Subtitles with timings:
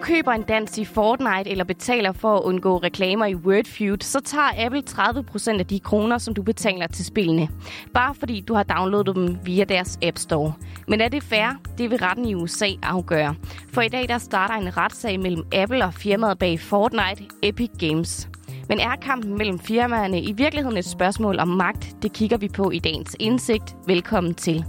[0.00, 4.66] køber en dans i Fortnite eller betaler for at undgå reklamer i Wordfeud, så tager
[4.66, 7.48] Apple 30% af de kroner, som du betaler til spillene.
[7.94, 10.52] Bare fordi du har downloadet dem via deres App Store.
[10.88, 11.60] Men er det fair?
[11.78, 13.34] Det vil retten i USA afgøre.
[13.72, 18.28] For i dag der starter en retssag mellem Apple og firmaet bag Fortnite, Epic Games.
[18.68, 22.02] Men er kampen mellem firmaerne i virkeligheden et spørgsmål om magt?
[22.02, 23.76] Det kigger vi på i dagens indsigt.
[23.86, 24.64] Velkommen til.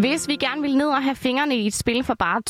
[0.00, 2.42] Hvis vi gerne ville ned og have fingrene i et spil for bare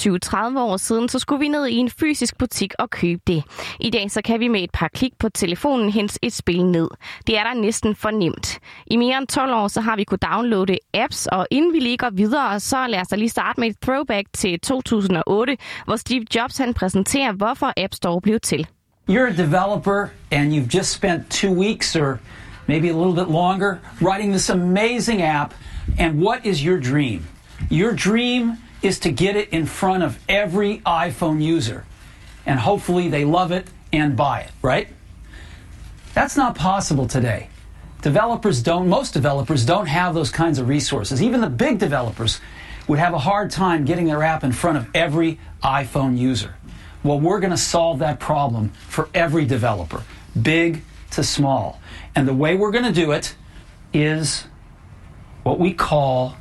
[0.54, 3.44] 20-30 år siden, så skulle vi ned i en fysisk butik og købe det.
[3.80, 6.88] I dag så kan vi med et par klik på telefonen hente et spil ned.
[7.26, 8.58] Det er der næsten for nemt.
[8.86, 11.96] I mere end 12 år så har vi kunnet downloade apps, og inden vi lige
[11.96, 16.58] går videre, så lad os lige starte med et throwback til 2008, hvor Steve Jobs
[16.58, 18.66] han præsenterer, hvorfor App Store blev til.
[19.08, 22.18] You're a developer and you've just spent two weeks or
[22.66, 25.54] maybe a little bit longer writing this amazing app.
[25.98, 27.20] And what is your dream?
[27.70, 31.86] Your dream is to get it in front of every iPhone user.
[32.44, 34.88] And hopefully they love it and buy it, right?
[36.12, 37.48] That's not possible today.
[38.02, 41.22] Developers don't, most developers don't have those kinds of resources.
[41.22, 42.40] Even the big developers
[42.88, 46.54] would have a hard time getting their app in front of every iPhone user.
[47.04, 50.02] Well, we're going to solve that problem for every developer,
[50.40, 50.82] big
[51.12, 51.80] to small.
[52.16, 53.36] And the way we're going to do it
[53.92, 54.46] is
[55.44, 56.36] what we call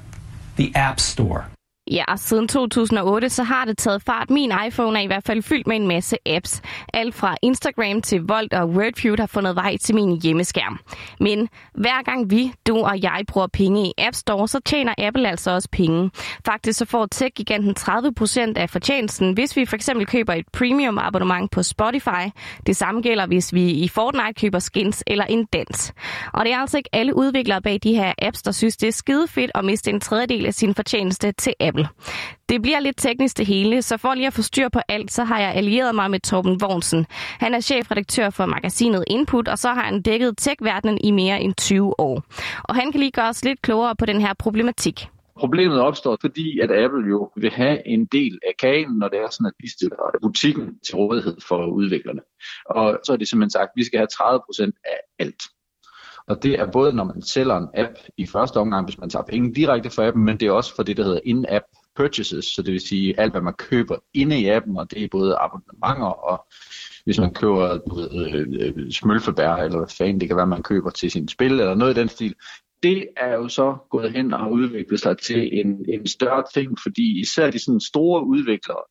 [0.59, 1.47] the App Store.
[1.91, 4.29] Ja, siden 2008 så har det taget fart.
[4.29, 6.61] Min iPhone er i hvert fald fyldt med en masse apps.
[6.93, 10.79] Alt fra Instagram til Volt og Wordfeud har fundet vej til min hjemmeskærm.
[11.19, 15.29] Men hver gang vi, du og jeg bruger penge i App Store, så tjener Apple
[15.29, 16.11] altså også penge.
[16.45, 21.51] Faktisk så får tech-giganten 30% af fortjenesten, hvis vi for eksempel køber et premium abonnement
[21.51, 22.29] på Spotify.
[22.65, 25.93] Det samme gælder, hvis vi i Fortnite køber skins eller en dans.
[26.33, 28.93] Og det er altså ikke alle udviklere bag de her apps, der synes, det er
[28.93, 31.78] skide fedt at miste en tredjedel af sin fortjeneste til Apple.
[32.49, 35.23] Det bliver lidt teknisk det hele, så for lige at få styr på alt, så
[35.23, 37.05] har jeg allieret mig med Torben Vognsen.
[37.39, 41.53] Han er chefredaktør for magasinet Input, og så har han dækket tech-verdenen i mere end
[41.53, 42.23] 20 år.
[42.63, 45.07] Og han kan lige gøre os lidt klogere på den her problematik.
[45.39, 49.29] Problemet opstår, fordi at Apple jo vil have en del af kagen, når det er
[49.31, 52.21] sådan, at de stiller butikken til rådighed for udviklerne.
[52.65, 55.41] Og så er det simpelthen sagt, at vi skal have 30% af alt.
[56.29, 59.23] Og det er både, når man sælger en app i første omgang, hvis man tager
[59.23, 62.61] penge direkte fra appen, men det er også for det, der hedder in-app purchases, så
[62.61, 66.05] det vil sige alt, hvad man køber inde i appen, og det er både abonnementer
[66.05, 66.45] og
[67.05, 71.11] hvis man køber du øh, smølfebær, eller hvad fanden det kan være, man køber til
[71.11, 72.35] sin spil, eller noget i den stil,
[72.83, 77.19] det er jo så gået hen og udviklet sig til en, en større ting, fordi
[77.21, 78.83] især de sådan store udviklere,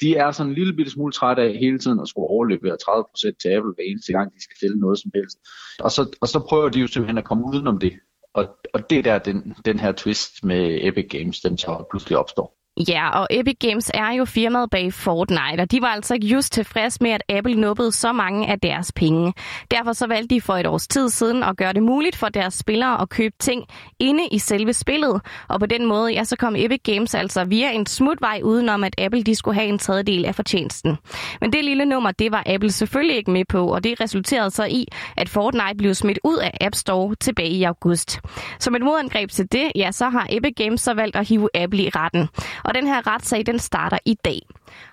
[0.00, 3.36] de er sådan en lille bitte smule trætte af hele tiden at skulle overlevere 30%
[3.42, 5.38] til Apple hver eneste gang, de skal stille noget som helst.
[5.80, 7.92] Og så, og så prøver de jo simpelthen at komme udenom det.
[8.34, 12.18] Og, og det er der, den, den her twist med Epic Games, den så pludselig
[12.18, 12.63] opstår.
[12.76, 16.52] Ja, og Epic Games er jo firmaet bag Fortnite, og de var altså ikke just
[16.52, 19.32] tilfreds med, at Apple nubbede så mange af deres penge.
[19.70, 22.54] Derfor så valgte de for et års tid siden at gøre det muligt for deres
[22.54, 23.64] spillere at købe ting
[23.98, 25.20] inde i selve spillet.
[25.48, 28.94] Og på den måde, ja, så kom Epic Games altså via en smutvej udenom, at
[28.98, 30.98] Apple de skulle have en tredjedel af fortjenesten.
[31.40, 34.64] Men det lille nummer, det var Apple selvfølgelig ikke med på, og det resulterede så
[34.64, 34.86] i,
[35.16, 38.20] at Fortnite blev smidt ud af App Store tilbage i august.
[38.58, 41.82] Som et modangreb til det, ja, så har Epic Games så valgt at hive Apple
[41.82, 42.28] i retten.
[42.64, 44.40] Og den her retssag, den starter i dag.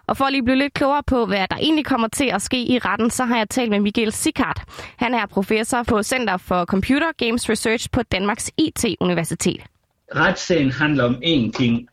[0.07, 2.63] Og for at lige blive lidt klogere på, hvad der egentlig kommer til at ske
[2.63, 4.61] i retten, så har jeg talt med Michael Sikart.
[4.97, 9.61] Han er professor på Center for Computer Games Research på Danmarks IT-universitet.
[10.15, 11.87] Retssagen handler om én ting.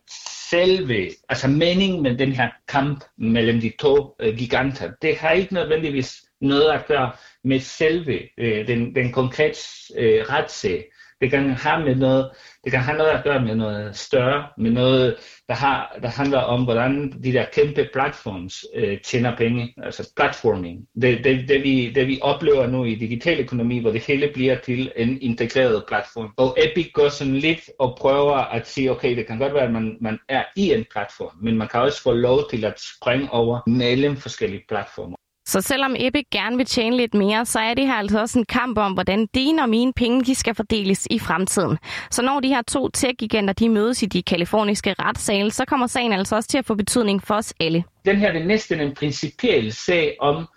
[0.49, 5.53] Selve, altså meningen med den her kamp mellem de to øh, giganter, det har ikke
[5.53, 7.11] nødvendigvis noget at gøre
[7.43, 9.59] med selve øh, den, den konkrete
[9.97, 10.85] øh, retssag.
[11.21, 12.31] Det kan have med noget,
[12.63, 15.15] det kan have noget at gøre med noget større, med noget,
[15.47, 20.87] der, har, der handler om, hvordan de der kæmpe platforms øh, tjener penge, altså platforming.
[21.01, 24.59] Det, det, det, vi, det vi oplever nu i digital økonomi, hvor det hele bliver
[24.59, 26.33] til en integreret platform.
[26.37, 29.73] Og Epic går sådan lidt og prøver at sige, okay, det kan godt være, at
[29.73, 33.31] man, man er i en platform, men man kan også få lov til at springe
[33.31, 35.15] over mellem forskellige platformer.
[35.49, 38.45] Så selvom Ebbe gerne vil tjene lidt mere, så er det her altså også en
[38.45, 41.77] kamp om, hvordan dine og mine penge de skal fordeles i fremtiden.
[42.11, 46.13] Så når de her to tech-giganter de mødes i de kaliforniske retssale, så kommer sagen
[46.13, 47.83] altså også til at få betydning for os alle.
[48.05, 50.47] Den her er næsten en principiel sag om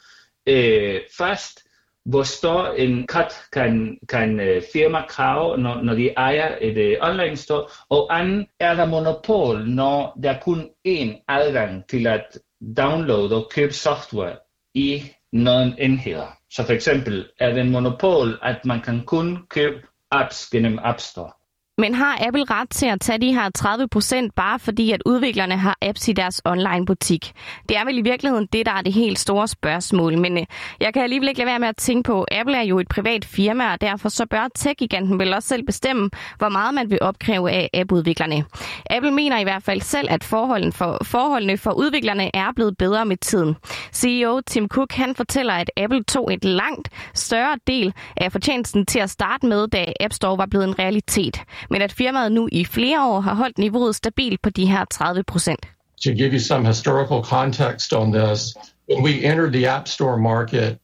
[0.47, 1.63] øh, først,
[2.05, 7.09] hvor stor en cut kan, kan uh, firma krave, når, når de ejer et uh,
[7.09, 12.39] online store, og anden er der monopol, når der er kun én adgang til at
[12.77, 14.37] downloade og købe software
[14.75, 15.03] i
[15.33, 16.27] nogle enheder.
[16.51, 21.01] Så for eksempel er det en monopol, at man kan kun købe apps gennem App
[21.01, 21.33] Store.
[21.79, 25.57] Men har Apple ret til at tage de her 30 procent, bare fordi at udviklerne
[25.57, 27.33] har apps i deres online-butik?
[27.69, 30.19] Det er vel i virkeligheden det, der er det helt store spørgsmål.
[30.19, 30.45] Men øh,
[30.81, 32.89] jeg kan alligevel ikke lade være med at tænke på, at Apple er jo et
[32.89, 36.99] privat firma, og derfor så bør tech-giganten vel også selv bestemme, hvor meget man vil
[37.01, 38.45] opkræve af app-udviklerne.
[38.91, 43.05] Apple mener i hvert fald selv, at forholdene for, forholdene for udviklerne er blevet bedre
[43.07, 43.57] med tiden.
[43.93, 48.99] CEO Tim Cook han fortæller, at Apple tog et langt større del af fortjenesten til
[48.99, 52.65] at starte med, da App Store var blevet en realitet men at firmaet nu i
[52.65, 55.67] flere år har holdt niveauet stabilt på de her 30 procent.
[56.05, 58.55] To give you some historical context on this,
[58.89, 60.79] when we entered the App Store market,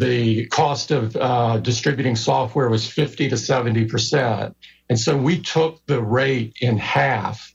[0.00, 4.56] the cost of uh, distributing software was 50 to 70 percent.
[4.88, 7.54] And so we took the rate in half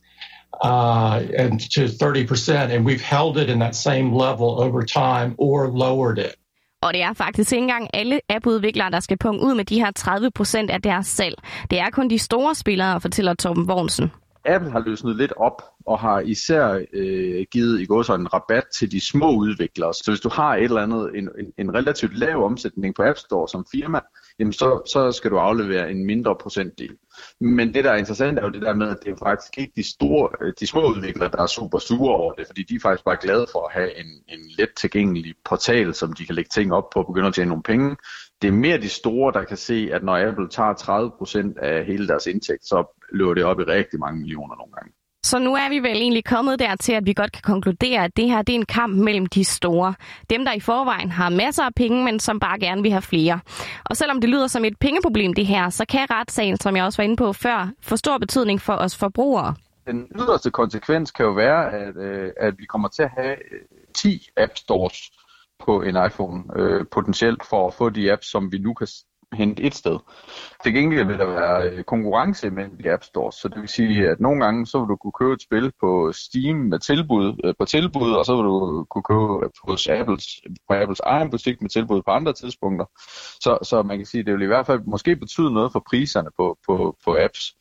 [0.60, 5.34] uh, and to 30 percent, and we've held it in that same level over time
[5.38, 6.36] or lowered it.
[6.82, 9.90] Og det er faktisk ikke engang alle appudviklere, der skal punge ud med de her
[9.90, 11.34] 30 procent af deres salg.
[11.70, 14.10] Det er kun de store spillere, fortæller Torben Vognsen.
[14.44, 18.64] Apple har løsnet lidt op og har især øh, givet i går så en rabat
[18.78, 19.94] til de små udviklere.
[19.94, 23.18] Så hvis du har et eller andet, en, en, en relativt lav omsætning på App
[23.18, 24.00] Store som firma,
[24.38, 26.90] jamen så, så skal du aflevere en mindre procentdel.
[27.40, 29.72] Men det, der er interessant, er jo det der med, at det er faktisk ikke
[29.76, 32.80] de, store, øh, de små udviklere, der er super sure over det, fordi de er
[32.80, 36.48] faktisk bare glade for at have en, en let tilgængelig portal, som de kan lægge
[36.48, 37.96] ting op på og begynde at tjene nogle penge.
[38.42, 40.74] Det er mere de store, der kan se, at når Apple tager
[41.58, 44.92] 30% af hele deres indtægt, så løber det op i rigtig mange millioner nogle gange.
[45.28, 48.28] Så nu er vi vel egentlig kommet dertil, at vi godt kan konkludere, at det
[48.28, 49.94] her det er en kamp mellem de store.
[50.30, 53.40] Dem, der i forvejen har masser af penge, men som bare gerne vil have flere.
[53.84, 56.96] Og selvom det lyder som et pengeproblem det her, så kan retssagen, som jeg også
[56.96, 59.54] var inde på før, få stor betydning for os forbrugere.
[59.86, 63.60] Den yderste konsekvens kan jo være, at, øh, at vi kommer til at have øh,
[63.94, 64.98] 10 app stores
[65.64, 68.86] på en iPhone øh, potentielt for at få de apps, som vi nu kan
[69.32, 69.98] hente et sted.
[70.64, 74.08] Til gengæld vil der være øh, konkurrence mellem de App Stores, så det vil sige,
[74.08, 77.54] at nogle gange så vil du kunne købe et spil på Steam med tilbud, øh,
[77.58, 80.24] på tilbud, og så vil du kunne købe hos Apples,
[80.68, 82.86] på Apples egen butik med tilbud på andre tidspunkter.
[83.40, 85.82] Så, så man kan sige, at det vil i hvert fald måske betyde noget for
[85.90, 87.54] priserne på, på, på apps.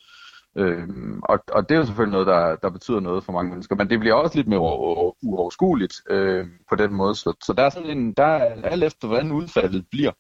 [0.58, 3.76] Øhm, og, og det er jo selvfølgelig noget, der, der betyder noget for mange mennesker,
[3.76, 7.16] men det bliver også lidt mere uoverskueligt øh, på den måde.
[7.16, 10.12] Så, så der er sådan en, der er alt efter, hvordan udfaldet bliver,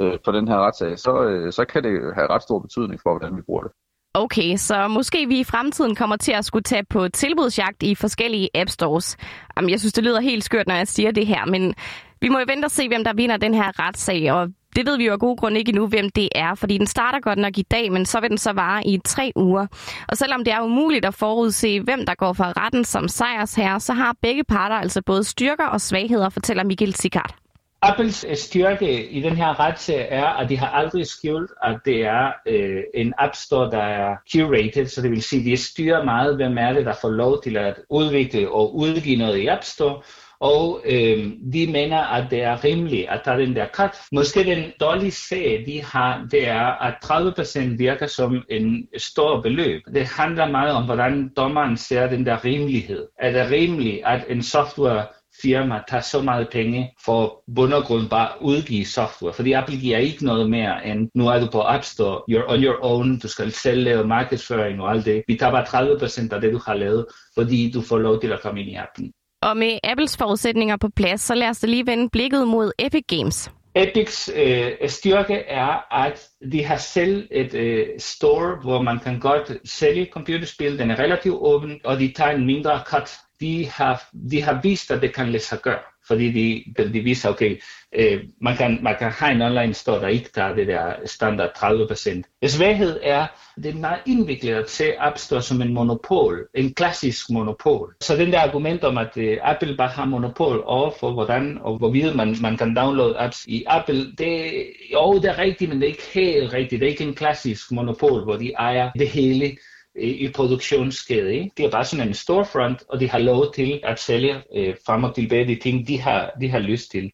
[0.00, 3.10] øh, på den her retssag, så, øh, så kan det have ret stor betydning for,
[3.10, 3.72] hvordan vi bruger det.
[4.14, 8.48] Okay, så måske vi i fremtiden kommer til at skulle tage på tilbudsjagt i forskellige
[8.54, 9.16] app stores.
[9.56, 11.74] Jamen, jeg synes, det lyder helt skørt, når jeg siger det her, men
[12.20, 14.96] vi må jo vente og se, hvem der vinder den her retssag, og det ved
[14.96, 17.58] vi jo af god grund ikke endnu, hvem det er, fordi den starter godt nok
[17.58, 19.66] i dag, men så vil den så vare i tre uger.
[20.08, 23.92] Og selvom det er umuligt at forudse, hvem der går fra retten som sejrsherre, så
[23.92, 27.34] har begge parter altså både styrker og svagheder, fortæller Michael Sikart.
[27.82, 32.04] Apples øh, styrke i den her retssag er, at de har aldrig skjult, at det
[32.04, 36.04] er øh, en App Store, der er curated, så det vil sige, at de styrer
[36.04, 39.64] meget, hvem er det, der får lov til at udvikle og udgive noget i App
[39.64, 40.02] Store,
[40.40, 43.90] og øh, de mener, at det er rimeligt at tage den der cut.
[44.12, 49.82] Måske den dårlige sag, de har, det er, at 30% virker som en stor beløb.
[49.94, 53.06] Det handler meget om, hvordan dommeren ser den der rimelighed.
[53.18, 55.06] Er det rimeligt, at en software
[55.42, 59.32] firma tager så meget penge for bund og grund bare udgive software.
[59.32, 62.64] Fordi Apple giver ikke noget mere end, nu er du på App Store, you're on
[62.64, 65.22] your own, du skal selv lave markedsføring og alt det.
[65.28, 65.96] Vi tager bare
[66.28, 68.74] 30% af det, du har lavet, fordi du får lov til at komme ind i
[68.74, 69.12] appen.
[69.42, 73.50] Og med Apples forudsætninger på plads, så lad os lige vende blikket mod Epic Games.
[73.74, 79.52] Epics øh, styrke er, at de har selv et øh, store, hvor man kan godt
[79.64, 80.78] sælge computerspil.
[80.78, 84.90] Den er relativt åben, og de tager en mindre cut de har, de har vist,
[84.90, 85.78] at det kan lade sig gøre.
[86.08, 87.60] Fordi de, de viser, okay,
[87.94, 91.50] øh, man, kan, man kan have en online store, der ikke tager det der standard
[91.56, 92.46] 30%.
[92.48, 93.26] Svaghed er,
[93.56, 97.94] det er meget indviklet at se App Store som en monopol, en klassisk monopol.
[98.00, 101.78] Så den der argument om, at øh, Apple bare har monopol over for hvordan og
[101.78, 104.52] hvorvidt man, man kan downloade apps i Apple, det,
[104.92, 106.80] jo, det er rigtigt, men det er ikke helt rigtigt.
[106.80, 109.56] Det er ikke en klassisk monopol, hvor de ejer det hele
[110.00, 111.34] i produktionskæde.
[111.34, 111.50] Ikke?
[111.56, 115.04] De er bare sådan en storefront, og de har lov til at sælge øh, frem
[115.04, 117.10] og tilbage de ting, de har, de har lyst til.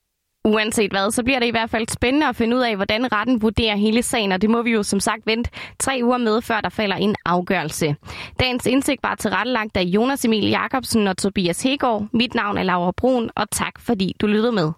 [0.49, 3.43] Uanset hvad, så bliver det i hvert fald spændende at finde ud af, hvordan retten
[3.43, 6.61] vurderer hele sagen, og det må vi jo som sagt vente tre uger med, før
[6.61, 7.97] der falder en afgørelse.
[8.41, 12.07] Dagens indsigt var tilrettelagt af Jonas Emil Jakobsen og Tobias Hegård.
[12.13, 14.73] Mit navn er Laura Brun, og tak fordi du lyttede med.